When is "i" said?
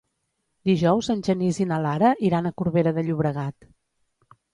1.61-1.67